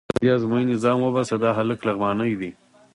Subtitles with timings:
[0.03, 2.51] راځه له دې ازموینې ځان وباسه، دا هلک لغمانی دی.